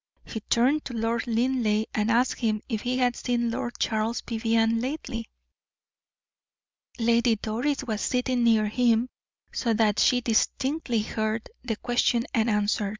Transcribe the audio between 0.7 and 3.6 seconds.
to Lord Linleigh and asked him if he had seen